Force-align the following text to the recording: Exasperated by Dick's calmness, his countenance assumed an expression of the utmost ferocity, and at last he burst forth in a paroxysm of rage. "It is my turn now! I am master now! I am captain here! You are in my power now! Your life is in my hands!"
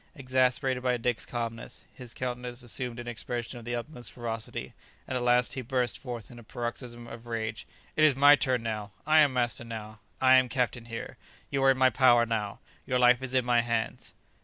Exasperated 0.15 0.81
by 0.81 0.97
Dick's 0.97 1.27
calmness, 1.27 1.85
his 1.93 2.15
countenance 2.15 2.63
assumed 2.63 2.97
an 2.97 3.07
expression 3.07 3.59
of 3.59 3.65
the 3.65 3.75
utmost 3.75 4.11
ferocity, 4.11 4.73
and 5.07 5.15
at 5.15 5.21
last 5.23 5.53
he 5.53 5.61
burst 5.61 5.99
forth 5.99 6.31
in 6.31 6.39
a 6.39 6.43
paroxysm 6.43 7.05
of 7.05 7.27
rage. 7.27 7.67
"It 7.95 8.03
is 8.03 8.15
my 8.15 8.35
turn 8.35 8.63
now! 8.63 8.89
I 9.05 9.19
am 9.19 9.31
master 9.31 9.63
now! 9.63 9.99
I 10.19 10.37
am 10.37 10.49
captain 10.49 10.85
here! 10.85 11.17
You 11.51 11.63
are 11.65 11.69
in 11.69 11.77
my 11.77 11.91
power 11.91 12.25
now! 12.25 12.57
Your 12.83 12.97
life 12.97 13.21
is 13.21 13.35
in 13.35 13.45
my 13.45 13.61
hands!" 13.61 14.15